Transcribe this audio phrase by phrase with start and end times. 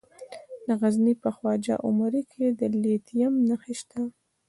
[0.67, 4.01] د غزني په خواجه عمري کې د لیتیم نښې شته.